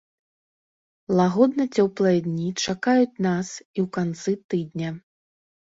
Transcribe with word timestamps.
Лагодна-цёплыя 1.19 2.17
дні 2.29 2.49
чакаюць 2.67 3.21
нас 3.29 3.47
і 3.61 3.79
ў 3.85 3.87
канцы 4.01 4.31
тыдня. 4.53 4.89